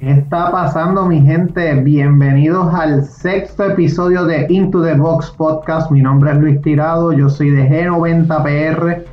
[0.00, 1.74] ¿Qué está pasando mi gente?
[1.74, 5.90] Bienvenidos al sexto episodio de Into the Box Podcast.
[5.90, 9.04] Mi nombre es Luis Tirado, yo soy de G90PR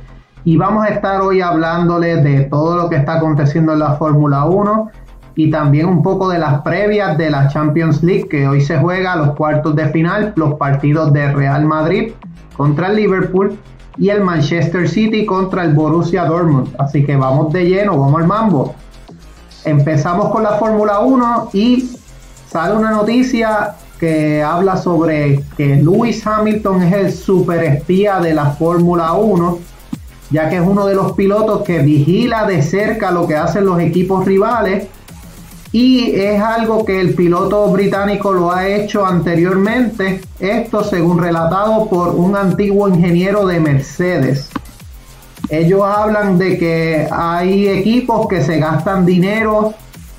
[0.44, 4.46] y vamos a estar hoy hablándoles de todo lo que está aconteciendo en la Fórmula
[4.46, 4.90] 1
[5.34, 9.14] y también un poco de las previas de la Champions League que hoy se juega
[9.16, 12.12] los cuartos de final, los partidos de Real Madrid
[12.56, 13.58] contra el Liverpool
[13.98, 16.74] y el Manchester City contra el Borussia Dortmund.
[16.78, 18.74] Así que vamos de lleno, vamos al mambo
[19.64, 21.90] empezamos con la Fórmula 1 y
[22.50, 29.12] sale una noticia que habla sobre que Lewis Hamilton es el superespía de la Fórmula
[29.12, 29.58] 1,
[30.30, 33.80] ya que es uno de los pilotos que vigila de cerca lo que hacen los
[33.80, 34.86] equipos rivales.
[35.70, 42.14] Y es algo que el piloto británico lo ha hecho anteriormente, esto según relatado por
[42.14, 44.47] un antiguo ingeniero de Mercedes
[45.48, 49.74] ellos hablan de que hay equipos que se gastan dinero,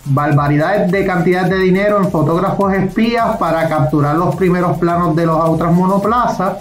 [0.05, 5.35] barbaridades de cantidad de dinero en fotógrafos espías para capturar los primeros planos de las
[5.35, 6.57] otras monoplazas,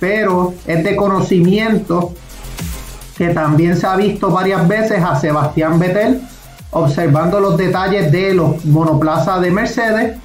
[0.00, 2.12] pero es de conocimiento
[3.16, 6.22] que también se ha visto varias veces a Sebastián Vettel
[6.70, 10.18] observando los detalles de los monoplazas de Mercedes,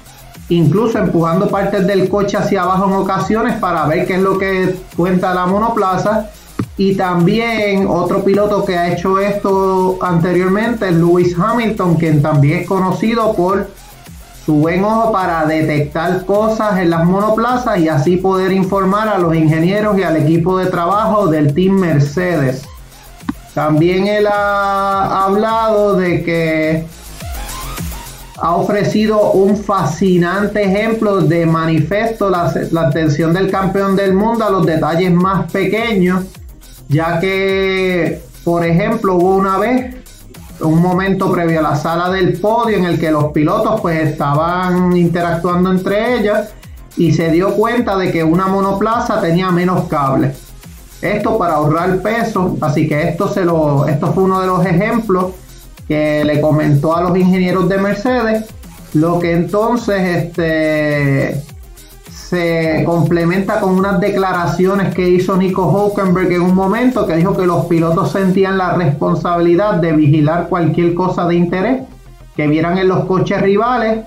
[0.48, 4.76] incluso empujando partes del coche hacia abajo en ocasiones para ver qué es lo que
[4.96, 6.30] cuenta la monoplaza
[6.80, 12.66] y también otro piloto que ha hecho esto anteriormente es Lewis Hamilton, quien también es
[12.66, 13.68] conocido por
[14.46, 19.36] su buen ojo para detectar cosas en las monoplazas y así poder informar a los
[19.36, 22.62] ingenieros y al equipo de trabajo del Team Mercedes.
[23.52, 26.86] También él ha hablado de que
[28.38, 34.50] ha ofrecido un fascinante ejemplo de manifiesto la, la atención del campeón del mundo a
[34.50, 36.24] los detalles más pequeños
[36.90, 39.94] ya que, por ejemplo, hubo una vez
[40.60, 44.94] un momento previo a la sala del podio en el que los pilotos pues estaban
[44.96, 46.52] interactuando entre ellas
[46.96, 50.36] y se dio cuenta de que una monoplaza tenía menos cables.
[51.00, 55.32] Esto para ahorrar peso, así que esto se lo esto fue uno de los ejemplos
[55.88, 58.46] que le comentó a los ingenieros de Mercedes,
[58.92, 61.42] lo que entonces este
[62.30, 67.44] se complementa con unas declaraciones que hizo Nico Hulkenberg en un momento que dijo que
[67.44, 71.82] los pilotos sentían la responsabilidad de vigilar cualquier cosa de interés
[72.36, 74.04] que vieran en los coches rivales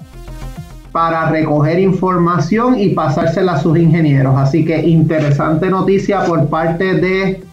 [0.94, 4.38] para recoger información y pasársela a sus ingenieros.
[4.38, 7.44] Así que interesante noticia por parte de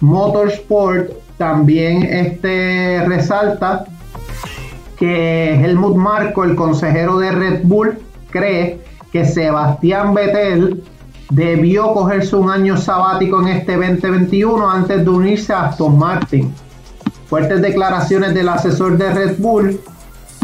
[0.00, 1.12] Motorsport.
[1.38, 3.84] También este resalta
[4.98, 7.96] que Helmut Marko, el consejero de Red Bull,
[8.30, 10.82] cree que Sebastián Vettel
[11.30, 16.52] debió cogerse un año sabático en este 2021 antes de unirse a Aston Martin.
[17.28, 19.80] Fuertes declaraciones del asesor de Red Bull,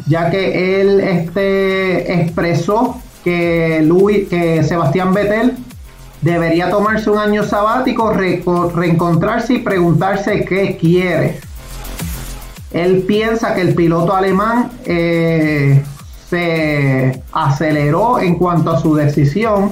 [0.06, 5.56] ya que él este, expresó que, Louis, que Sebastián Vettel
[6.22, 11.40] debería tomarse un año sabático, reencontrarse y preguntarse qué quiere.
[12.72, 15.82] Él piensa que el piloto alemán eh,
[16.28, 19.70] se aceleró en cuanto a su decisión,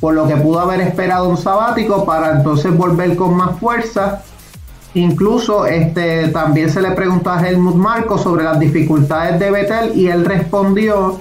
[0.00, 4.22] por lo que pudo haber esperado un sabático para entonces volver con más fuerza.
[4.94, 10.08] Incluso este, también se le preguntó a Helmut Marco sobre las dificultades de Vettel y
[10.08, 11.20] él respondió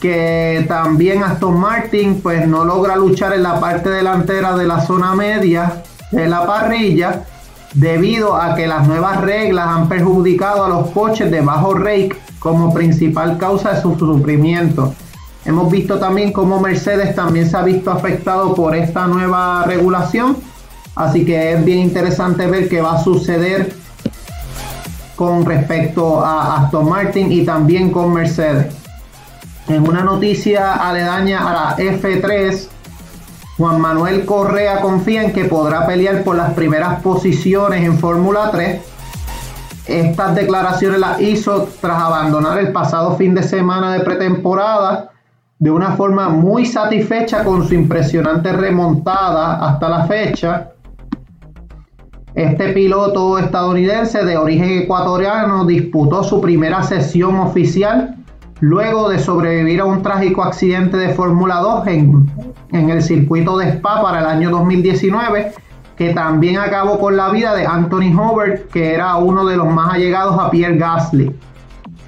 [0.00, 5.14] que también Aston Martin pues no logra luchar en la parte delantera de la zona
[5.14, 7.24] media de la parrilla
[7.74, 12.74] debido a que las nuevas reglas han perjudicado a los coches de bajo rake como
[12.74, 14.94] principal causa de su sufrimiento.
[15.44, 20.36] Hemos visto también cómo Mercedes también se ha visto afectado por esta nueva regulación,
[20.94, 23.72] así que es bien interesante ver qué va a suceder
[25.16, 28.74] con respecto a Aston Martin y también con Mercedes.
[29.68, 32.68] En una noticia aledaña a la F3,
[33.60, 38.80] Juan Manuel Correa confía en que podrá pelear por las primeras posiciones en Fórmula 3
[39.86, 45.10] estas declaraciones las hizo tras abandonar el pasado fin de semana de pretemporada
[45.58, 50.70] de una forma muy satisfecha con su impresionante remontada hasta la fecha.
[52.34, 58.19] Este piloto estadounidense de origen ecuatoriano disputó su primera sesión oficial
[58.60, 62.30] luego de sobrevivir a un trágico accidente de Fórmula 2 en,
[62.72, 65.52] en, el circuito de Spa para el año 2019,
[65.96, 69.94] que también acabó con la vida de Anthony Hobart, que era uno de los más
[69.94, 71.34] allegados a Pierre Gasly.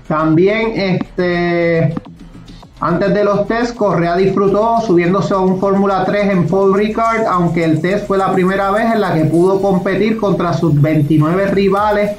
[0.06, 1.94] También este,
[2.81, 7.64] antes de los test, Correa disfrutó subiéndose a un Fórmula 3 en Paul Ricard, aunque
[7.64, 12.16] el test fue la primera vez en la que pudo competir contra sus 29 rivales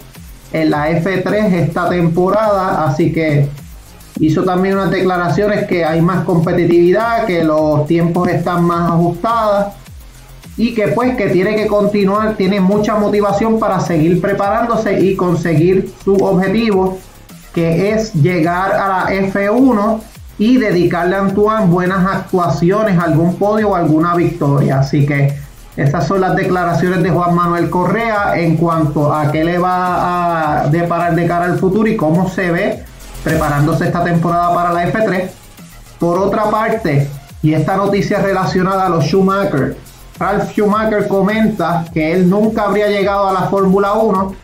[0.54, 3.50] en la F3 esta temporada, así que
[4.20, 9.74] hizo también unas declaraciones que hay más competitividad, que los tiempos están más ajustados
[10.56, 15.92] y que pues que tiene que continuar, tiene mucha motivación para seguir preparándose y conseguir
[16.04, 17.00] su objetivo,
[17.54, 20.02] que es llegar a la F1
[20.38, 24.80] y dedicarle a Antoine buenas actuaciones, algún podio o alguna victoria.
[24.80, 25.36] Así que
[25.76, 30.68] esas son las declaraciones de Juan Manuel Correa en cuanto a qué le va a
[30.70, 32.84] deparar de cara al futuro y cómo se ve
[33.24, 35.30] preparándose esta temporada para la F3.
[36.00, 37.10] Por otra parte,
[37.42, 39.78] y esta noticia relacionada a los Schumacher,
[40.20, 44.36] Ralph Schumacher comenta que él nunca habría llegado a la Fórmula 1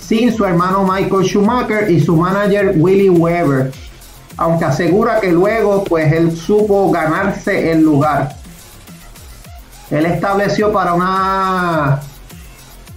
[0.00, 3.72] sin su hermano Michael Schumacher y su manager Willie Weber,
[4.36, 8.36] aunque asegura que luego pues él supo ganarse el lugar.
[9.90, 12.00] Él estableció para una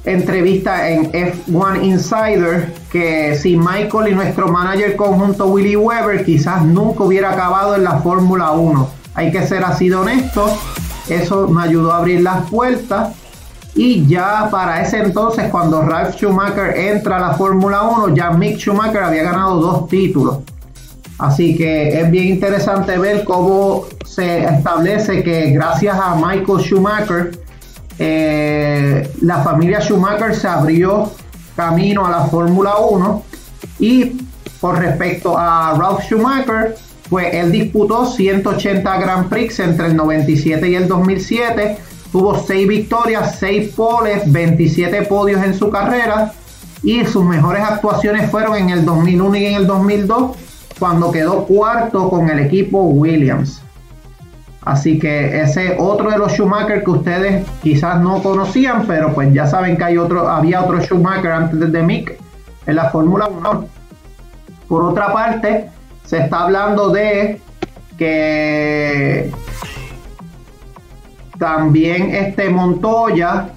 [0.08, 7.04] entrevista en F1 Insider que si Michael y nuestro manager conjunto Willy Weber quizás nunca
[7.04, 8.90] hubiera acabado en la Fórmula 1.
[9.16, 10.48] Hay que ser así de honesto.
[11.10, 13.16] Eso me ayudó a abrir las puertas.
[13.76, 18.58] Y ya para ese entonces, cuando Ralph Schumacher entra a la Fórmula 1, ya Mick
[18.58, 20.40] Schumacher había ganado dos títulos.
[21.20, 27.32] Así que es bien interesante ver cómo se establece que gracias a Michael Schumacher,
[28.00, 31.12] eh, la familia Schumacher se abrió
[31.56, 33.24] camino a la Fórmula 1
[33.80, 34.22] y
[34.60, 36.76] por respecto a Ralph Schumacher,
[37.10, 41.78] pues él disputó 180 Grand Prix entre el 97 y el 2007,
[42.12, 46.34] tuvo 6 victorias, 6 poles, 27 podios en su carrera
[46.84, 50.38] y sus mejores actuaciones fueron en el 2001 y en el 2002
[50.80, 53.62] cuando quedó cuarto con el equipo Williams.
[54.68, 59.48] Así que ese otro de los Schumacher que ustedes quizás no conocían, pero pues ya
[59.48, 62.20] saben que hay otro, había otro Schumacher antes de Mick
[62.66, 63.66] en la Fórmula 1.
[64.68, 65.70] Por otra parte,
[66.04, 67.40] se está hablando de
[67.98, 69.32] que
[71.40, 73.48] también este Montoya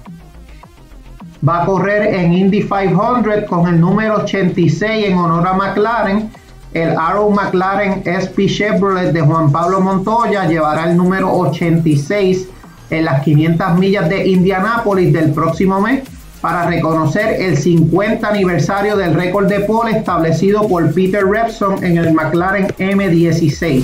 [1.45, 6.31] va a correr en Indy 500 con el número 86 en honor a McLaren
[6.73, 12.47] el Arrow McLaren SP Chevrolet de Juan Pablo Montoya llevará el número 86
[12.89, 16.03] en las 500 millas de Indianápolis del próximo mes
[16.39, 22.13] para reconocer el 50 aniversario del récord de pole establecido por Peter Repson en el
[22.13, 23.83] McLaren M16.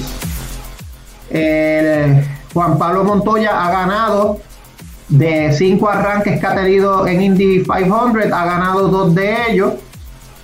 [2.53, 4.39] Juan Pablo Montoya ha ganado
[5.09, 9.73] de cinco arranques que ha tenido en Indy 500, ha ganado dos de ellos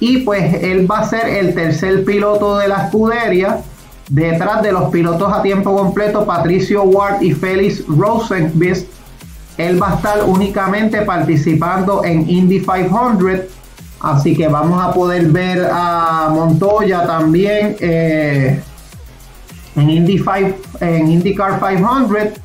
[0.04, 3.62] y pues él va a ser el tercer piloto de la escudería
[4.10, 8.90] detrás de los pilotos a tiempo completo Patricio Ward y Félix Rosenqvist.
[9.58, 13.46] Él va a estar únicamente participando en Indy 500,
[14.02, 18.62] así que vamos a poder ver a Montoya también eh,
[19.78, 20.32] en Indy 5,
[20.82, 22.42] en IndyCar 500.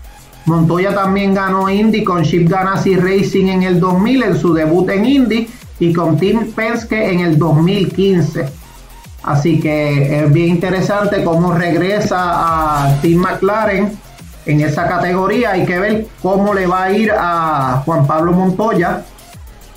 [0.47, 5.05] Montoya también ganó Indy con Chip Ganassi Racing en el 2000 en su debut en
[5.05, 5.49] Indy
[5.81, 8.49] y con Tim Penske en el 2015.
[9.23, 12.17] Así que es bien interesante cómo regresa
[12.87, 13.99] a Tim McLaren
[14.47, 15.53] en esa categoría.
[15.53, 19.03] Hay que ver cómo le va a ir a Juan Pablo Montoya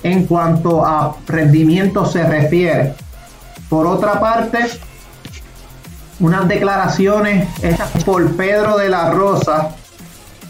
[0.04, 2.94] en cuanto a rendimiento se refiere.
[3.70, 4.60] Por otra parte,
[6.20, 9.76] unas declaraciones hechas por Pedro de la Rosa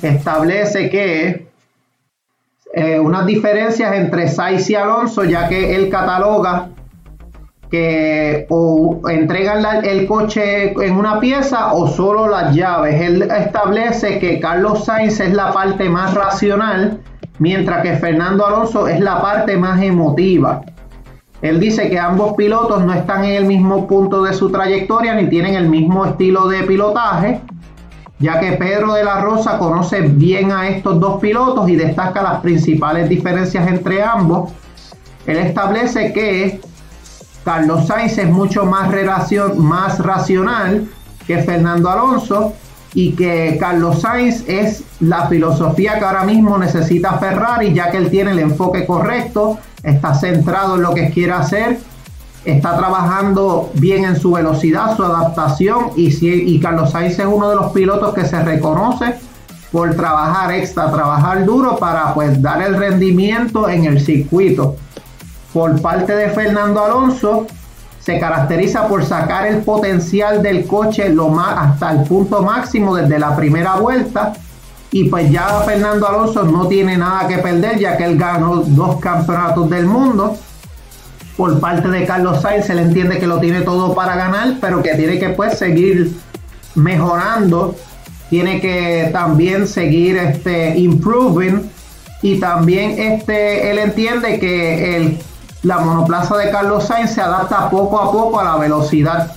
[0.02, 1.51] establece que
[2.74, 6.70] eh, unas diferencias entre Sainz y Alonso, ya que él cataloga
[7.70, 13.00] que o entregan el coche en una pieza o solo las llaves.
[13.02, 17.00] Él establece que Carlos Sainz es la parte más racional,
[17.40, 20.62] mientras que Fernando Alonso es la parte más emotiva.
[21.42, 25.28] Él dice que ambos pilotos no están en el mismo punto de su trayectoria ni
[25.28, 27.42] tienen el mismo estilo de pilotaje
[28.22, 32.42] ya que Pedro de la Rosa conoce bien a estos dos pilotos y destaca las
[32.42, 34.52] principales diferencias entre ambos.
[35.26, 36.62] Él establece que
[37.44, 38.90] Carlos Sainz es mucho más,
[39.58, 40.88] más racional
[41.26, 42.54] que Fernando Alonso
[42.94, 48.10] y que Carlos Sainz es la filosofía que ahora mismo necesita Ferrari, ya que él
[48.12, 51.80] tiene el enfoque correcto, está centrado en lo que quiere hacer
[52.46, 57.56] está trabajando bien en su velocidad, su adaptación y, y Carlos Sainz es uno de
[57.56, 59.16] los pilotos que se reconoce
[59.72, 64.76] por trabajar extra, trabajar duro para pues dar el rendimiento en el circuito.
[65.54, 67.48] Por parte de Fernando Alonso,
[68.00, 73.20] se caracteriza por sacar el potencial del coche lo más, hasta el punto máximo desde
[73.20, 74.34] la primera vuelta.
[74.92, 79.00] Y pues ya Fernando Alonso no tiene nada que perder ya que él ganó dos
[79.00, 80.36] campeonatos del mundo.
[81.42, 84.84] Por parte de Carlos Sainz se le entiende que lo tiene todo para ganar, pero
[84.84, 86.12] que tiene que pues seguir
[86.76, 87.74] mejorando.
[88.30, 91.68] Tiene que también seguir este improving.
[92.22, 95.18] Y también este, él entiende que el
[95.64, 99.32] la monoplaza de Carlos Sainz se adapta poco a poco a la velocidad.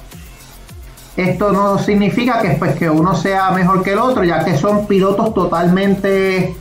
[1.17, 4.87] Esto no significa que, pues, que uno sea mejor que el otro, ya que son
[4.87, 6.55] pilotos totalmente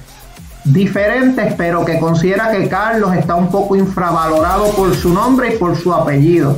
[0.63, 5.75] diferentes, pero que considera que Carlos está un poco infravalorado por su nombre y por
[5.75, 6.57] su apellido.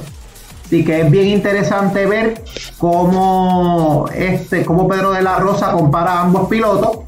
[0.66, 2.44] Así que es bien interesante ver
[2.78, 7.00] cómo, este, cómo Pedro de la Rosa compara a ambos pilotos.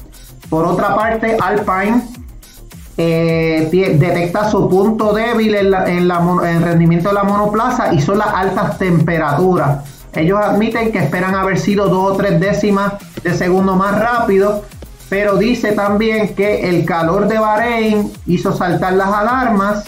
[0.48, 2.02] Por otra parte, Alpine
[2.96, 8.78] eh, detecta su punto débil en, el rendimiento de la monoplaza y son las altas
[8.78, 9.84] temperaturas.
[10.14, 14.64] Ellos admiten que esperan haber sido dos o tres décimas de segundo más rápido,
[15.08, 19.84] pero dice también que el calor de Bahrein hizo saltar las alarmas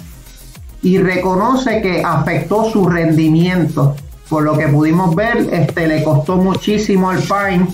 [0.83, 3.95] y reconoce que afectó su rendimiento.
[4.29, 7.67] Por lo que pudimos ver, este, le costó muchísimo al Pine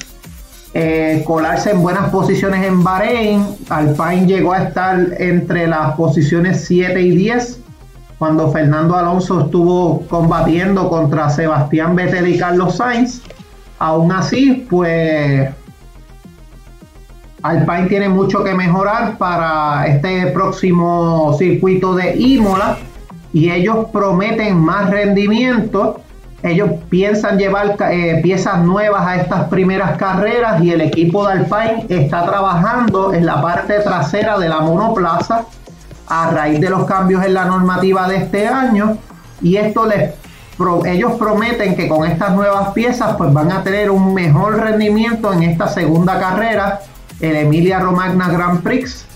[0.78, 3.46] eh, colarse en buenas posiciones en Bahrein.
[3.70, 7.60] Alpine llegó a estar entre las posiciones 7 y 10
[8.18, 13.22] cuando Fernando Alonso estuvo combatiendo contra Sebastián Vettel y Carlos Sainz.
[13.78, 15.48] Aún así, pues
[17.42, 22.78] Alpine tiene mucho que mejorar para este próximo circuito de Imola
[23.32, 26.00] y ellos prometen más rendimiento.
[26.42, 31.86] Ellos piensan llevar eh, piezas nuevas a estas primeras carreras y el equipo de Alpine
[31.88, 35.44] está trabajando en la parte trasera de la monoplaza
[36.08, 38.96] a raíz de los cambios en la normativa de este año
[39.42, 40.14] y esto les
[40.86, 45.42] ellos prometen que con estas nuevas piezas pues van a tener un mejor rendimiento en
[45.42, 46.80] esta segunda carrera
[47.20, 49.06] el Emilia Romagna Grand Prix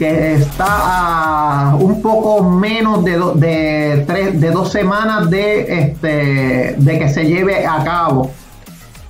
[0.00, 7.66] que está a un poco menos de, dos semanas de, este, de que se lleve
[7.66, 8.30] a cabo.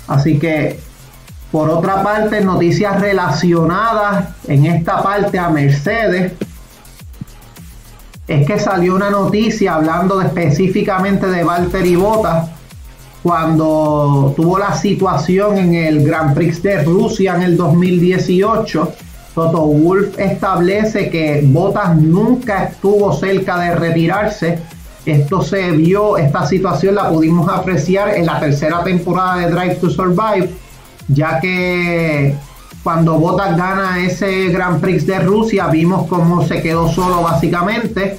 [0.09, 0.81] Así que,
[1.53, 6.33] por otra parte, noticias relacionadas en esta parte a Mercedes,
[8.27, 12.50] es que salió una noticia hablando específicamente de Valtteri Bottas
[13.23, 18.93] cuando tuvo la situación en el Grand Prix de Rusia en el 2018
[19.35, 24.59] Toto Wolf establece que Bottas nunca estuvo cerca de retirarse.
[25.07, 29.89] Esto se vio, esta situación la pudimos apreciar en la tercera temporada de Drive to
[29.89, 30.50] Survive,
[31.09, 32.35] ya que
[32.83, 38.19] cuando Bottas gana ese Grand Prix de Rusia, vimos cómo se quedó solo básicamente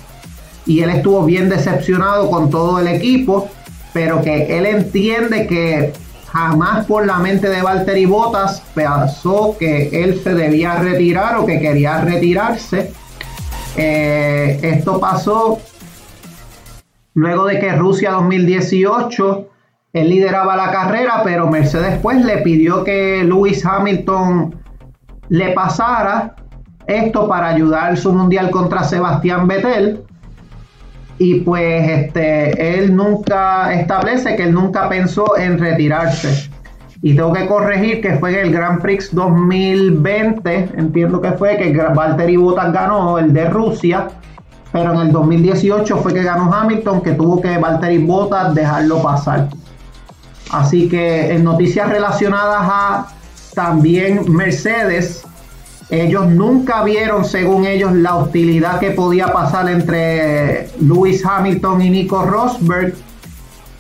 [0.66, 3.50] y él estuvo bien decepcionado con todo el equipo,
[3.94, 5.94] pero que él entiende que
[6.32, 11.60] jamás por la mente de Valtteri Bottas pensó que él se debía retirar o que
[11.60, 12.94] quería retirarse.
[13.76, 15.60] Eh, esto pasó
[17.14, 19.48] luego de que Rusia 2018
[19.94, 24.56] él lideraba la carrera, pero Mercedes pues le pidió que Lewis Hamilton
[25.28, 26.36] le pasara
[26.88, 30.06] esto para ayudar su mundial contra Sebastián Vettel
[31.24, 36.50] y pues este, él nunca establece que él nunca pensó en retirarse.
[37.04, 41.74] Y tengo que corregir que fue en el Grand Prix 2020, entiendo que fue que
[41.74, 44.08] Valtteri Bottas ganó el de Rusia,
[44.72, 49.50] pero en el 2018 fue que ganó Hamilton, que tuvo que Valtteri Bottas dejarlo pasar.
[50.50, 53.08] Así que en noticias relacionadas a
[53.54, 55.24] también Mercedes,
[55.92, 62.24] ellos nunca vieron, según ellos, la hostilidad que podía pasar entre Lewis Hamilton y Nico
[62.24, 62.96] Rosberg.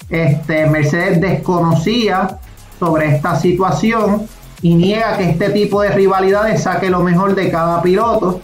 [0.09, 2.37] Este, Mercedes desconocía
[2.77, 4.27] sobre esta situación
[4.61, 8.41] y niega que este tipo de rivalidades saque lo mejor de cada piloto,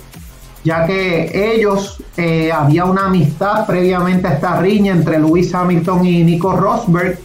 [0.63, 6.23] ya que ellos eh, había una amistad previamente a esta riña entre Lewis Hamilton y
[6.23, 7.19] Nico Rosberg.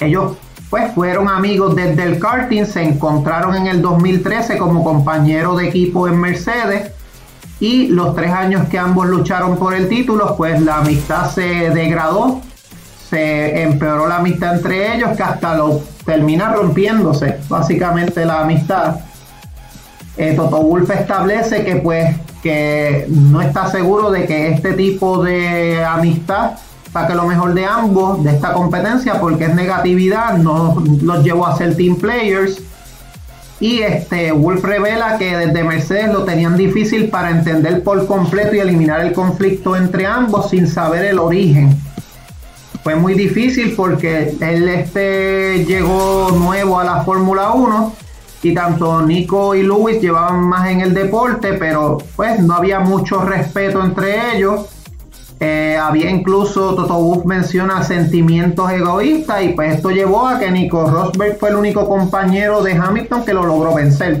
[0.00, 0.38] Ellos
[0.94, 6.18] fueron amigos desde el karting, se encontraron en el 2013 como compañeros de equipo en
[6.20, 6.92] Mercedes
[7.60, 12.40] y los tres años que ambos lucharon por el título, pues la amistad se degradó,
[13.08, 18.96] se empeoró la amistad entre ellos que hasta lo termina rompiéndose básicamente la amistad.
[20.16, 25.84] Eh, Toto Wolf establece que pues que no está seguro de que este tipo de
[25.84, 26.52] amistad
[26.96, 31.54] saque lo mejor de ambos de esta competencia porque es negatividad, no los llevó a
[31.54, 32.62] ser team players.
[33.60, 38.60] Y este Wolf revela que desde Mercedes lo tenían difícil para entender por completo y
[38.60, 41.76] eliminar el conflicto entre ambos sin saber el origen.
[42.82, 47.92] Fue muy difícil porque él este llegó nuevo a la Fórmula 1
[48.42, 53.20] y tanto Nico y Luis llevaban más en el deporte, pero pues no había mucho
[53.20, 54.75] respeto entre ellos.
[55.38, 60.88] Eh, había incluso, Toto Wolff menciona sentimientos egoístas y pues esto llevó a que Nico
[60.88, 64.20] Rosberg fue el único compañero de Hamilton que lo logró vencer.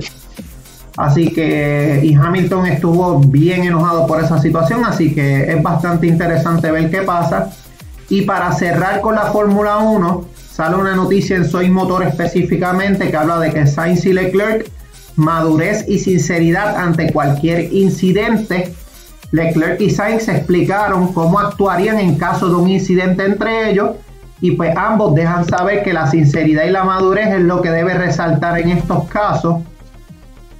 [0.96, 6.70] Así que, y Hamilton estuvo bien enojado por esa situación, así que es bastante interesante
[6.70, 7.50] ver qué pasa.
[8.08, 13.16] Y para cerrar con la Fórmula 1, sale una noticia en Soy Motor específicamente que
[13.16, 14.70] habla de que Sainz y Leclerc,
[15.16, 18.74] madurez y sinceridad ante cualquier incidente
[19.32, 23.90] Leclerc y Sainz explicaron cómo actuarían en caso de un incidente entre ellos
[24.40, 27.94] y pues ambos dejan saber que la sinceridad y la madurez es lo que debe
[27.94, 29.62] resaltar en estos casos,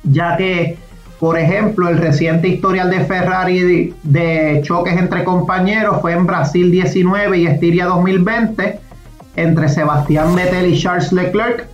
[0.03, 0.79] ya que,
[1.21, 7.39] por ejemplo, el reciente historial de Ferrari de, choques entre compañeros fue en Brasil 19
[7.39, 8.81] y Estiria 2020
[9.37, 11.69] entre Sebastián Vettel y Charles Leclerc,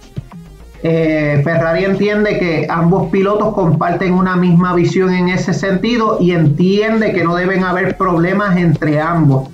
[0.84, 7.12] eh, Ferrari entiende que ambos pilotos comparten una misma visión en ese sentido y entiende
[7.12, 9.48] que no deben haber problemas entre ambos.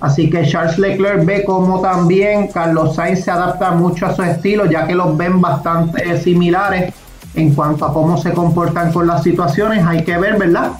[0.00, 4.66] Así que Charles Leclerc ve como también Carlos Sainz se adapta mucho a su estilo,
[4.66, 6.92] ya que los ven bastante similares
[7.34, 9.84] en cuanto a cómo se comportan con las situaciones.
[9.86, 10.72] Hay que ver, ¿verdad?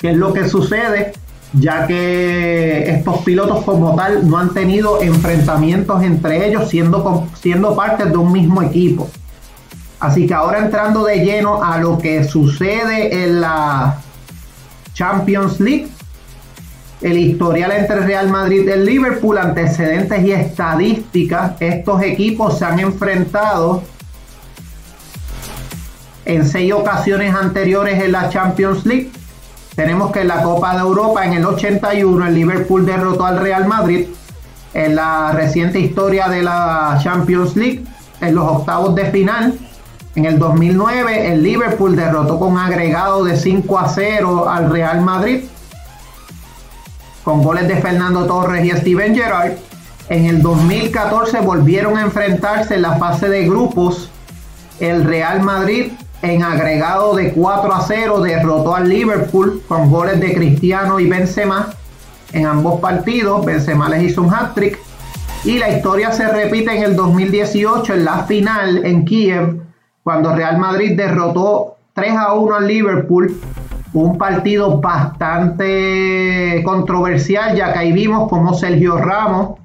[0.00, 1.12] ¿Qué es lo que sucede?
[1.52, 8.04] Ya que estos pilotos como tal no han tenido enfrentamientos entre ellos siendo, siendo parte
[8.04, 9.08] de un mismo equipo.
[9.98, 13.98] Así que ahora entrando de lleno a lo que sucede en la
[14.92, 15.88] Champions League,
[17.00, 23.82] el historial entre Real Madrid y Liverpool, antecedentes y estadísticas, estos equipos se han enfrentado
[26.24, 29.10] en seis ocasiones anteriores en la Champions League.
[29.74, 33.66] Tenemos que en la Copa de Europa en el 81 el Liverpool derrotó al Real
[33.66, 34.08] Madrid.
[34.74, 37.84] En la reciente historia de la Champions League,
[38.20, 39.58] en los octavos de final,
[40.16, 45.44] en el 2009, el Liverpool derrotó con agregado de 5 a 0 al Real Madrid,
[47.22, 49.52] con goles de Fernando Torres y Steven Gerrard.
[50.08, 54.10] En el 2014 volvieron a enfrentarse en la fase de grupos.
[54.80, 60.32] El Real Madrid, en agregado de 4 a 0, derrotó al Liverpool con goles de
[60.32, 61.74] Cristiano y Benzema.
[62.32, 64.78] En ambos partidos, Benzema les hizo un hat-trick.
[65.44, 69.65] Y la historia se repite en el 2018 en la final en Kiev
[70.06, 73.40] cuando Real Madrid derrotó 3 a 1 al Liverpool,
[73.92, 79.58] un partido bastante controversial, ya que ahí vimos como Sergio Ramos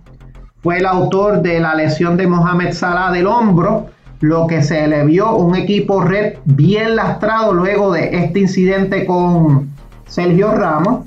[0.63, 3.85] fue el autor de la lesión de Mohamed Salah del hombro,
[4.19, 9.69] lo que se le vio un equipo red bien lastrado luego de este incidente con
[10.07, 11.05] Sergio Ramos.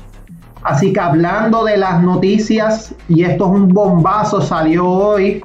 [0.62, 5.42] Así que hablando de las noticias, y esto es un bombazo, salió hoy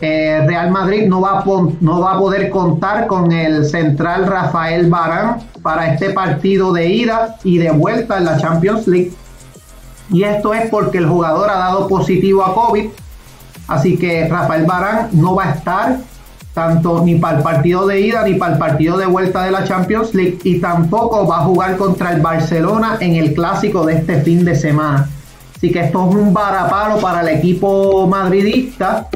[0.00, 1.44] eh, Real Madrid no va, a,
[1.80, 7.36] no va a poder contar con el central Rafael Barán para este partido de ida
[7.42, 9.12] y de vuelta en la Champions League.
[10.10, 12.86] Y esto es porque el jugador ha dado positivo a COVID.
[13.66, 15.98] Así que Rafael Barán no va a estar
[16.54, 19.64] tanto ni para el partido de ida ni para el partido de vuelta de la
[19.64, 24.22] Champions League y tampoco va a jugar contra el Barcelona en el clásico de este
[24.22, 25.08] fin de semana.
[25.56, 29.08] Así que esto es un varapalo para el equipo madridista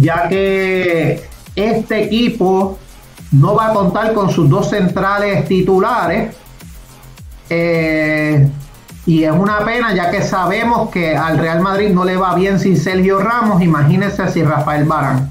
[0.00, 1.22] ya que
[1.54, 2.78] este equipo
[3.32, 6.34] no va a contar con sus dos centrales titulares.
[7.50, 8.48] Eh,
[9.06, 12.60] y es una pena ya que sabemos que al Real Madrid no le va bien
[12.60, 15.30] sin Sergio Ramos, imagínense si Rafael Barán.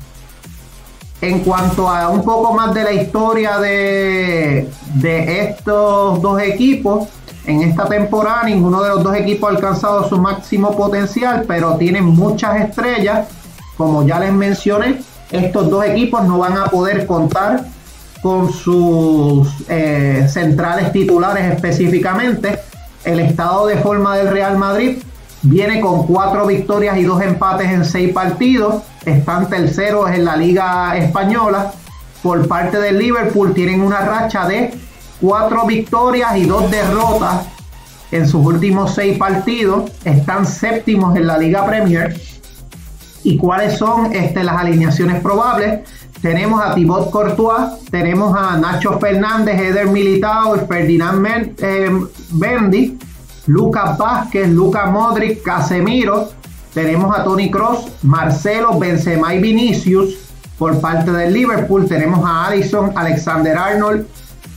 [1.22, 7.08] En cuanto a un poco más de la historia de, de estos dos equipos,
[7.46, 12.06] en esta temporada ninguno de los dos equipos ha alcanzado su máximo potencial, pero tienen
[12.06, 13.28] muchas estrellas
[13.78, 17.66] como ya les mencioné, estos dos equipos no van a poder contar
[18.22, 22.60] con sus eh, centrales titulares específicamente.
[23.06, 24.98] El estado de forma del Real Madrid
[25.44, 28.84] viene con cuatro victorias y dos empates en seis partidos.
[29.06, 31.72] Están terceros en la Liga Española.
[32.24, 34.74] Por parte del Liverpool tienen una racha de
[35.22, 37.46] cuatro victorias y dos derrotas
[38.12, 39.92] en sus últimos seis partidos.
[40.04, 42.20] Están séptimos en la Liga Premier
[43.28, 45.82] y cuáles son este, las alineaciones probables.
[46.22, 51.92] Tenemos a Thibaut Courtois, tenemos a Nacho Fernández, Eder Militao, Ferdinand Men, eh,
[52.32, 52.98] Bendy,
[53.48, 56.30] Lucas Vázquez, Lucas Modric, Casemiro,
[56.74, 60.16] tenemos a Tony Cross, Marcelo, Benzema y Vinicius.
[60.58, 64.08] Por parte del Liverpool tenemos a Addison, Alexander Arnold,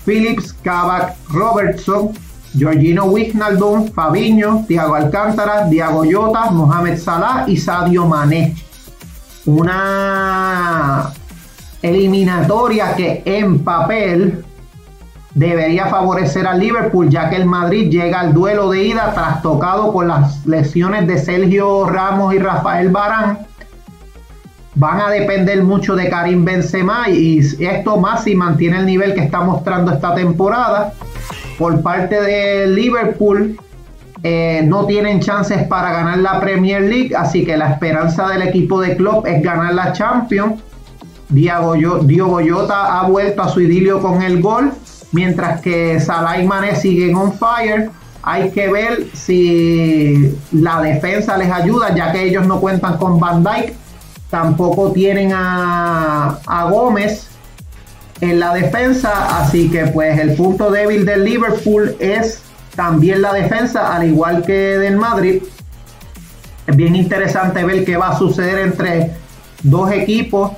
[0.04, 2.10] Phillips, Kavak, Robertson,
[2.56, 8.56] Georgino Wijnaldum, Fabiño, Thiago Alcántara, Diago Llota, Mohamed Salah y Sadio Mané.
[9.46, 11.10] Una
[11.82, 14.44] eliminatoria que en papel
[15.34, 20.08] debería favorecer al Liverpool, ya que el Madrid llega al duelo de ida trastocado con
[20.08, 23.46] las lesiones de Sergio Ramos y Rafael Barán.
[24.74, 29.20] Van a depender mucho de Karim Benzema y esto más si mantiene el nivel que
[29.20, 30.92] está mostrando esta temporada.
[31.60, 33.54] Por parte de Liverpool,
[34.22, 38.80] eh, no tienen chances para ganar la Premier League, así que la esperanza del equipo
[38.80, 40.62] de Klopp es ganar la Champions.
[41.28, 44.72] Diogo Jota ha vuelto a su idilio con el gol
[45.12, 47.90] mientras que Salah y Mané siguen on fire.
[48.22, 53.44] Hay que ver si la defensa les ayuda, ya que ellos no cuentan con Van
[53.44, 53.74] Dyke.
[54.30, 57.29] Tampoco tienen a, a Gómez
[58.20, 62.42] en la defensa, así que pues el punto débil del Liverpool es
[62.76, 65.42] también la defensa, al igual que del Madrid.
[66.66, 69.12] Es bien interesante ver qué va a suceder entre
[69.62, 70.52] dos equipos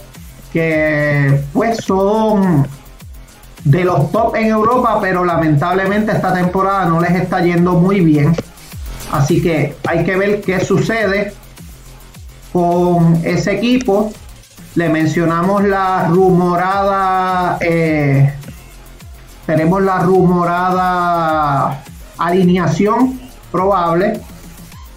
[0.53, 2.67] que pues son
[3.65, 8.35] de los top en Europa, pero lamentablemente esta temporada no les está yendo muy bien.
[9.11, 11.33] Así que hay que ver qué sucede
[12.53, 14.13] con ese equipo.
[14.75, 18.33] Le mencionamos la rumorada, eh,
[19.47, 21.83] tenemos la rumorada
[22.19, 24.21] alineación probable.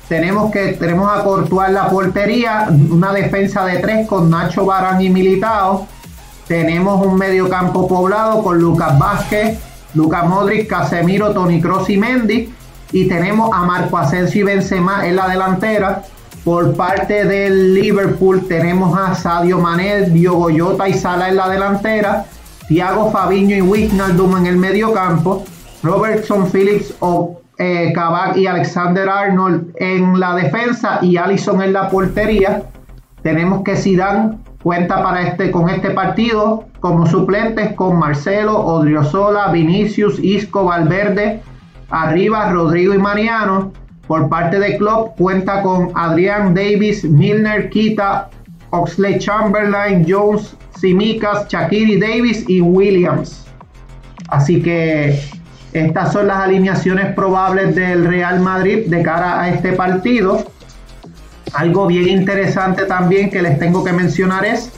[0.07, 5.09] Tenemos que tenemos a Cortuar la portería, una defensa de tres con Nacho Barán y
[5.09, 5.87] Militao
[6.47, 9.57] tenemos un mediocampo poblado con Lucas Vázquez,
[9.95, 12.53] Lucas Modric, Casemiro, Tony Cross y Mendy.
[12.91, 16.03] Y tenemos a Marco Asensio y Benzema en la delantera.
[16.45, 22.25] Por parte del Liverpool tenemos a Sadio Mané, Diogo Jota y Sala en la delantera.
[22.67, 25.43] Thiago Fabiño y Wijnaldum en el mediocampo.
[25.83, 27.93] Robertson Phillips o eh,
[28.35, 32.63] y Alexander Arnold en la defensa y Allison en la portería.
[33.21, 40.17] Tenemos que Zidane Cuenta para este, con este partido como suplentes con Marcelo, Odriozola, Vinicius,
[40.17, 41.43] Isco, Valverde,
[41.91, 43.73] Arriba, Rodrigo y Mariano.
[44.07, 48.29] Por parte de Club cuenta con Adrián Davis, Milner, Kita,
[48.69, 53.45] Oxley Chamberlain, Jones, Simicas, Shakiri Davis y Williams.
[54.29, 55.19] Así que
[55.73, 60.45] estas son las alineaciones probables del Real Madrid de cara a este partido.
[61.53, 64.71] Algo bien interesante también que les tengo que mencionar es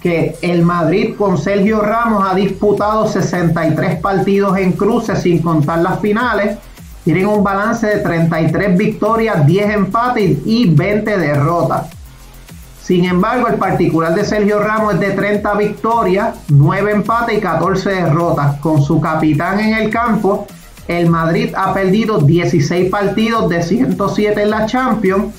[0.00, 6.00] que el Madrid con Sergio Ramos ha disputado 63 partidos en cruces sin contar las
[6.00, 6.58] finales.
[7.06, 11.86] Tienen un balance de 33 victorias, 10 empates y 20 derrotas.
[12.82, 17.90] Sin embargo, el particular de Sergio Ramos es de 30 victorias, 9 empates y 14
[17.90, 18.56] derrotas.
[18.58, 20.48] Con su capitán en el campo,
[20.88, 25.32] el Madrid ha perdido 16 partidos de 107 en la Champions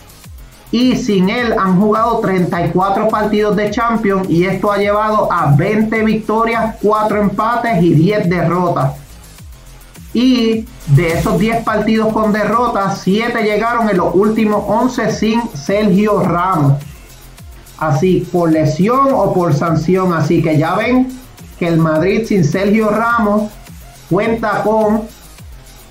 [0.72, 6.02] y sin él han jugado 34 partidos de Champions y esto ha llevado a 20
[6.06, 9.07] victorias, 4 empates y 10 derrotas.
[10.14, 16.22] Y de esos 10 partidos con derrotas, 7 llegaron en los últimos 11 sin Sergio
[16.22, 16.82] Ramos.
[17.78, 20.14] Así, por lesión o por sanción.
[20.14, 21.10] Así que ya ven
[21.60, 23.52] que el Madrid sin Sergio Ramos
[24.10, 25.04] cuenta con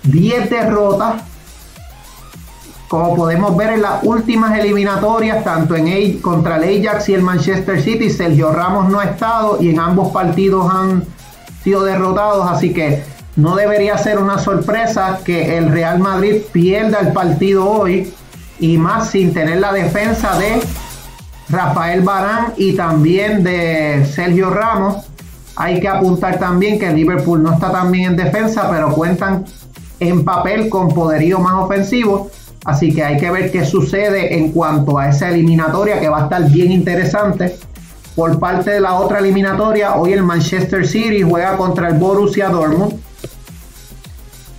[0.04, 1.22] 10 derrotas,
[2.88, 7.82] como podemos ver en las últimas eliminatorias, tanto en contra el Ajax y el Manchester
[7.82, 11.04] City, Sergio Ramos no ha estado y en ambos partidos han
[11.64, 13.02] sido derrotados, así que
[13.36, 18.12] no debería ser una sorpresa que el Real Madrid pierda el partido hoy
[18.58, 20.60] y más sin tener la defensa de
[21.50, 25.04] Rafael Barán y también de Sergio Ramos.
[25.54, 29.44] Hay que apuntar también que Liverpool no está tan bien en defensa, pero cuentan
[30.00, 32.30] en papel con poderío más ofensivo.
[32.64, 36.24] Así que hay que ver qué sucede en cuanto a esa eliminatoria que va a
[36.24, 37.58] estar bien interesante.
[38.14, 43.05] Por parte de la otra eliminatoria, hoy el Manchester City juega contra el Borussia Dortmund.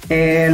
[0.09, 0.53] Eh,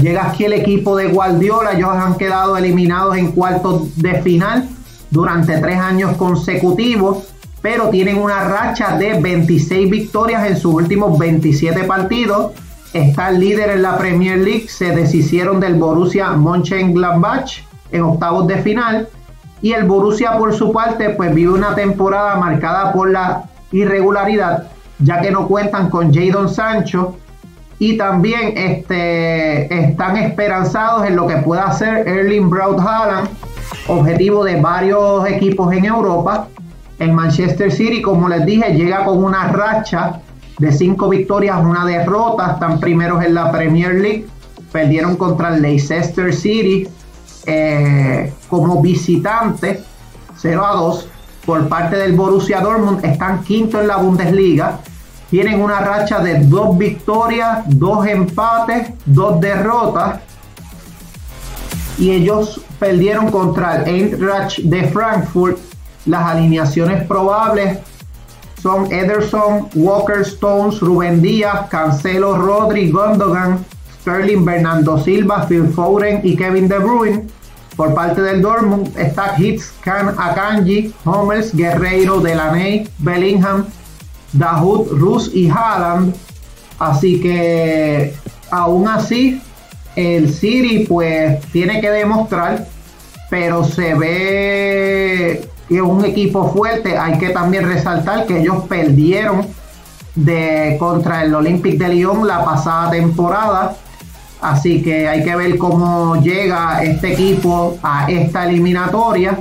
[0.00, 4.68] llega aquí el equipo de Guardiola, ellos han quedado eliminados en cuartos de final
[5.10, 7.28] durante tres años consecutivos,
[7.62, 12.52] pero tienen una racha de 26 victorias en sus últimos 27 partidos.
[12.92, 19.08] Está líder en la Premier League, se deshicieron del Borussia Mönchengladbach en octavos de final.
[19.62, 24.70] Y el Borussia por su parte pues vive una temporada marcada por la irregularidad
[25.02, 27.16] ya que no cuentan con Jadon Sancho
[27.80, 33.28] y también este, están esperanzados en lo que pueda hacer Erling Braut Haaland
[33.88, 36.48] objetivo de varios equipos en Europa.
[36.98, 40.20] El Manchester City, como les dije, llega con una racha
[40.58, 42.52] de cinco victorias, una derrota.
[42.52, 44.26] Están primeros en la Premier League.
[44.70, 46.86] Perdieron contra el Leicester City
[47.46, 49.82] eh, como visitante
[50.36, 51.08] 0 a 2.
[51.46, 54.80] Por parte del Borussia Dortmund están quinto en la Bundesliga.
[55.30, 60.20] Tienen una racha de dos victorias, dos empates, dos derrotas.
[61.98, 65.58] Y ellos perdieron contra el Eintracht de Frankfurt.
[66.06, 67.78] Las alineaciones probables
[68.60, 73.64] son Ederson, Walker Stones, Rubén Díaz, Cancelo, Rodri, Gondogan,
[74.00, 77.26] Sterling, Bernardo Silva, Phil Foden y Kevin De Bruyne.
[77.76, 83.66] Por parte del Dortmund está Hits, Khan, Akanji, Homers, Guerreiro, Delaney, Bellingham,
[84.32, 86.14] Dahoud, Rus y Haaland.
[86.78, 88.14] Así que
[88.50, 89.40] aún así
[89.96, 92.66] el City pues tiene que demostrar,
[93.28, 96.96] pero se ve que un equipo fuerte.
[96.96, 99.46] Hay que también resaltar que ellos perdieron
[100.14, 103.76] de contra el Olympic de Lyon la pasada temporada.
[104.40, 109.38] Así que hay que ver cómo llega este equipo a esta eliminatoria.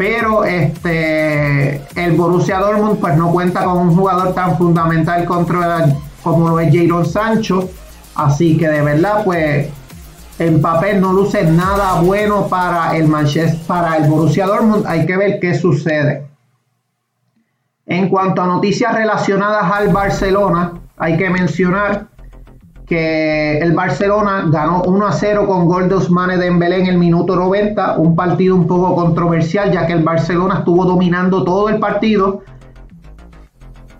[0.00, 6.48] Pero este el Borussia Dortmund pues no cuenta con un jugador tan fundamental contra como
[6.48, 7.68] lo es Jadon Sancho.
[8.14, 9.68] Así que de verdad pues
[10.38, 14.86] en papel no luce nada bueno para el Manchester, para el Borussia Dortmund.
[14.86, 16.26] Hay que ver qué sucede.
[17.84, 22.06] En cuanto a noticias relacionadas al Barcelona, hay que mencionar
[22.90, 27.36] que el Barcelona ganó 1 a 0 con gol de Ousmane Dembélé en el minuto
[27.36, 32.42] 90, un partido un poco controversial ya que el Barcelona estuvo dominando todo el partido.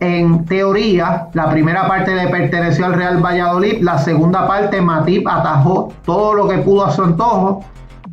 [0.01, 5.93] En teoría, la primera parte le perteneció al Real Valladolid, la segunda parte Matip atajó
[6.05, 7.65] todo lo que pudo a su antojo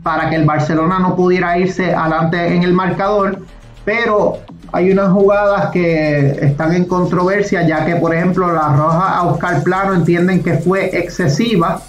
[0.04, 3.40] para que el Barcelona no pudiera irse adelante en el marcador,
[3.84, 4.34] pero
[4.72, 9.64] hay unas jugadas que están en controversia, ya que por ejemplo la roja a Oscar
[9.64, 11.82] Plano entienden que fue excesiva.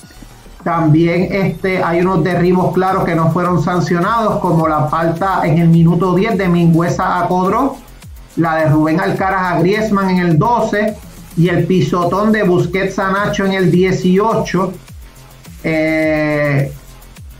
[0.64, 5.68] También este, hay unos derribos claros que no fueron sancionados, como la falta en el
[5.68, 7.76] minuto 10 de Mingüesa a Codro
[8.38, 10.96] la de Rubén Alcaraz a Griezmann en el 12
[11.36, 14.72] y el pisotón de Busquets a Nacho en el 18.
[15.64, 16.72] Eh,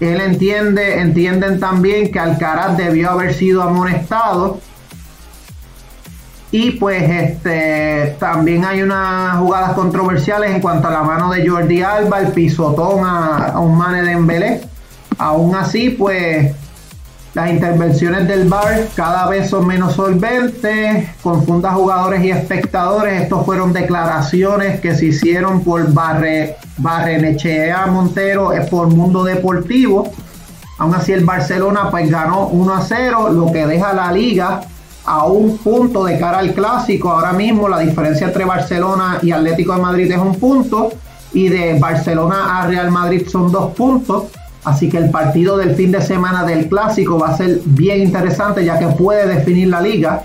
[0.00, 4.60] él entiende, entienden también que Alcaraz debió haber sido amonestado.
[6.50, 11.82] Y pues este también hay unas jugadas controversiales en cuanto a la mano de Jordi
[11.82, 14.60] Alba, el pisotón a, un Mane de Embelé.
[15.18, 16.54] Aún así, pues
[17.34, 23.24] las intervenciones del VAR cada vez son menos solventes, confunda jugadores y espectadores.
[23.24, 30.10] Estos fueron declaraciones que se hicieron por Barre, Barrenechea Montero es por Mundo Deportivo.
[30.78, 34.62] Aún así el Barcelona pues ganó 1 a 0, lo que deja la liga
[35.08, 37.10] a un punto de cara al clásico.
[37.10, 40.90] Ahora mismo la diferencia entre Barcelona y Atlético de Madrid es un punto
[41.32, 44.24] y de Barcelona a Real Madrid son dos puntos.
[44.64, 48.62] Así que el partido del fin de semana del clásico va a ser bien interesante
[48.62, 50.24] ya que puede definir la liga.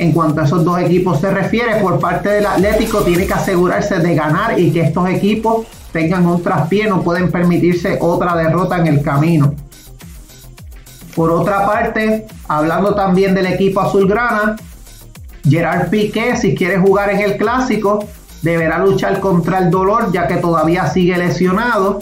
[0.00, 3.98] En cuanto a esos dos equipos se refiere, por parte del Atlético tiene que asegurarse
[4.00, 8.86] de ganar y que estos equipos tengan un traspié, no pueden permitirse otra derrota en
[8.88, 9.54] el camino.
[11.18, 14.54] Por otra parte, hablando también del equipo azulgrana,
[15.42, 18.04] Gerard Piqué, si quiere jugar en el clásico,
[18.42, 21.98] deberá luchar contra el dolor ya que todavía sigue lesionado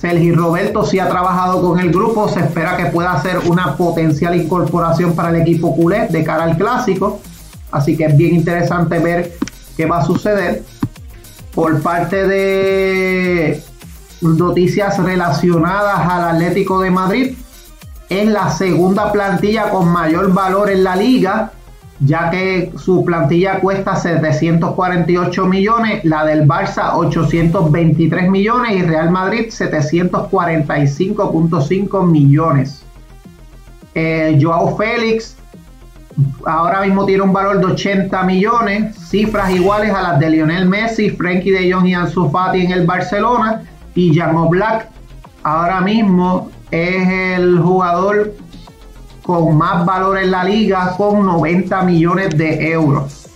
[0.00, 4.36] Sergi Roberto sí ha trabajado con el grupo, se espera que pueda ser una potencial
[4.36, 7.20] incorporación para el equipo culé de cara al clásico,
[7.72, 9.32] así que es bien interesante ver
[9.76, 10.62] qué va a suceder.
[11.56, 13.62] Por parte de
[14.20, 17.34] noticias relacionadas al Atlético de Madrid,
[18.10, 21.52] es la segunda plantilla con mayor valor en la liga
[22.00, 29.48] ya que su plantilla cuesta 748 millones, la del Barça 823 millones y Real Madrid
[29.48, 32.82] 745.5 millones.
[33.94, 35.36] Eh, Joao Félix
[36.46, 41.10] ahora mismo tiene un valor de 80 millones, cifras iguales a las de Lionel Messi,
[41.10, 43.62] Frankie de Jong y Ansu Fati en el Barcelona
[43.94, 44.88] y Jan Black
[45.42, 48.34] ahora mismo es el jugador
[49.22, 53.26] con más valor en la liga con 90 millones de euros.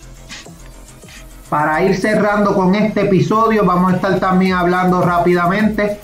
[1.48, 6.00] Para ir cerrando con este episodio, vamos a estar también hablando rápidamente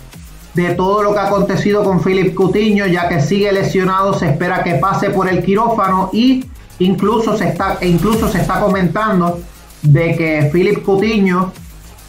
[0.54, 4.62] de todo lo que ha acontecido con Philip Cutiño, ya que sigue lesionado, se espera
[4.62, 6.44] que pase por el quirófano y
[6.78, 9.40] incluso se está, incluso se está comentando
[9.82, 11.52] de que Philip Cutiño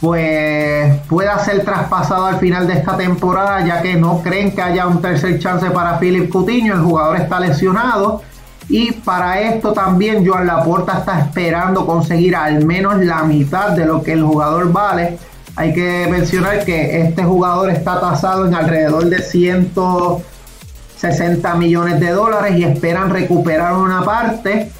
[0.01, 4.87] pues pueda ser traspasado al final de esta temporada, ya que no creen que haya
[4.87, 8.23] un tercer chance para Philip Coutinho, el jugador está lesionado.
[8.67, 14.01] Y para esto también Joan Laporta está esperando conseguir al menos la mitad de lo
[14.01, 15.19] que el jugador vale.
[15.55, 22.57] Hay que mencionar que este jugador está tasado en alrededor de 160 millones de dólares
[22.57, 24.71] y esperan recuperar una parte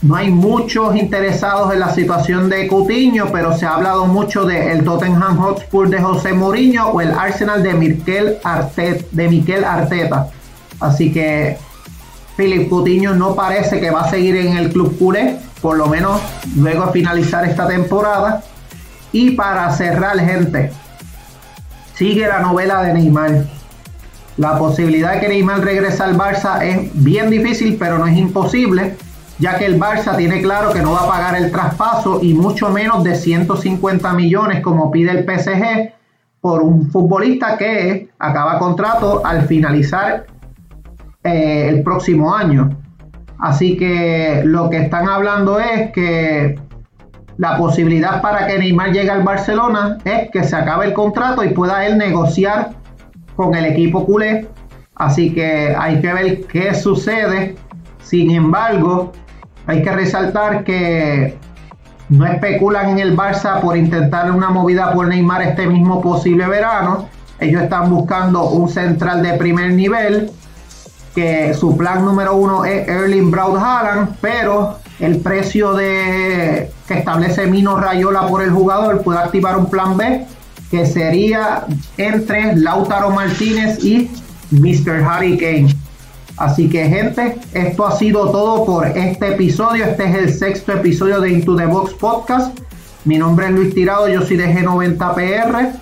[0.00, 4.84] no hay muchos interesados en la situación de Cutiño, pero se ha hablado mucho del
[4.84, 10.28] Tottenham Hotspur de José Mourinho o el Arsenal de Mikel Arteta, de Miquel Arteta.
[10.78, 11.58] Así que
[12.36, 16.20] Philip Cutiño no parece que va a seguir en el club culé, por lo menos
[16.56, 18.44] luego de finalizar esta temporada.
[19.10, 20.70] Y para cerrar, gente,
[21.96, 23.46] sigue la novela de Neymar.
[24.36, 28.94] La posibilidad de que Neymar regrese al Barça es bien difícil, pero no es imposible
[29.38, 32.70] ya que el Barça tiene claro que no va a pagar el traspaso y mucho
[32.70, 35.92] menos de 150 millones como pide el PSG
[36.40, 40.26] por un futbolista que acaba contrato al finalizar
[41.22, 42.70] eh, el próximo año.
[43.38, 46.58] Así que lo que están hablando es que
[47.36, 51.50] la posibilidad para que Neymar llegue al Barcelona es que se acabe el contrato y
[51.50, 52.70] pueda él negociar
[53.36, 54.48] con el equipo culé.
[54.96, 57.54] Así que hay que ver qué sucede.
[58.02, 59.12] Sin embargo,
[59.68, 61.36] hay que resaltar que
[62.08, 67.06] no especulan en el Barça por intentar una movida por Neymar este mismo posible verano.
[67.38, 70.30] Ellos están buscando un central de primer nivel,
[71.14, 77.46] que su plan número uno es Erling Braut Haaland, pero el precio de que establece
[77.46, 80.26] Mino Rayola por el jugador puede activar un plan B,
[80.70, 81.66] que sería
[81.98, 84.10] entre Lautaro Martínez y
[84.50, 85.04] Mr.
[85.04, 85.87] Harry Kane.
[86.38, 89.84] Así que gente, esto ha sido todo por este episodio.
[89.84, 92.56] Este es el sexto episodio de Into the Box Podcast.
[93.04, 95.72] Mi nombre es Luis Tirado, yo soy de G90PR.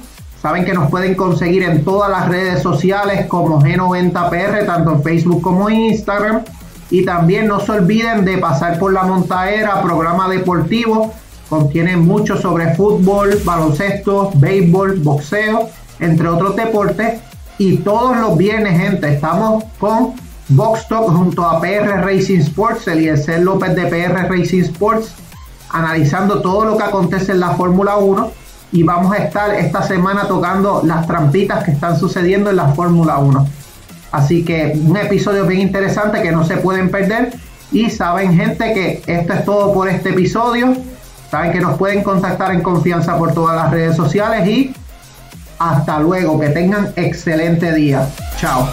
[0.41, 5.43] Saben que nos pueden conseguir en todas las redes sociales como G90PR, tanto en Facebook
[5.43, 6.43] como en Instagram.
[6.89, 11.13] Y también no se olviden de pasar por la montaera, programa deportivo.
[11.51, 15.69] Contiene mucho sobre fútbol, baloncesto, béisbol, boxeo,
[16.01, 17.21] entre otros deportes.
[17.59, 20.15] Y todos los viernes, gente, estamos con
[20.49, 25.13] Box Talk junto a PR Racing Sports, Eliezer López de PR Racing Sports,
[25.71, 28.31] analizando todo lo que acontece en la Fórmula 1
[28.73, 33.19] y vamos a estar esta semana tocando las trampitas que están sucediendo en la Fórmula
[33.19, 33.49] 1.
[34.13, 37.35] Así que un episodio bien interesante que no se pueden perder.
[37.73, 40.77] Y saben gente que esto es todo por este episodio.
[41.31, 44.75] Saben que nos pueden contactar en confianza por todas las redes sociales y
[45.59, 46.39] hasta luego.
[46.39, 48.09] Que tengan excelente día.
[48.39, 48.69] Chao.